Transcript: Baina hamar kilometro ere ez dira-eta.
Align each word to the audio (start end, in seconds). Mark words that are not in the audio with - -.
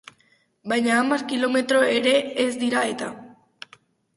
Baina 0.71 0.95
hamar 1.01 1.19
kilometro 1.33 1.83
ere 1.99 2.15
ez 2.45 2.49
dira-eta. 2.65 3.11